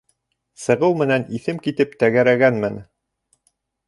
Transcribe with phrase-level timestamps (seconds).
[0.61, 2.81] Сығыу менән иҫем китеп тәгәрәгәнмен.